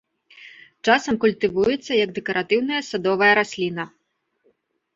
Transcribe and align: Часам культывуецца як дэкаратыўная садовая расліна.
Часам 0.89 1.19
культывуецца 1.25 1.91
як 2.03 2.09
дэкаратыўная 2.17 2.81
садовая 2.89 3.31
расліна. 3.43 3.83